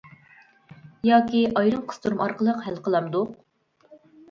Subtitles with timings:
[1.09, 3.39] ياكى ئايرىم قىستۇرما ئارقىلىق ھەل قىلامدۇق!